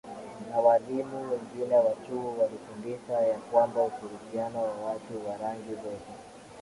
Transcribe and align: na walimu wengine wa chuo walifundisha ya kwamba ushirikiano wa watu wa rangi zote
na 0.49 0.57
walimu 0.59 1.31
wengine 1.31 1.75
wa 1.75 1.95
chuo 2.07 2.35
walifundisha 2.41 3.13
ya 3.21 3.39
kwamba 3.39 3.83
ushirikiano 3.83 4.59
wa 4.63 4.73
watu 4.87 5.29
wa 5.29 5.37
rangi 5.37 5.75
zote 5.75 6.11